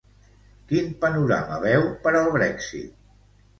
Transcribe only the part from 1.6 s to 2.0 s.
veu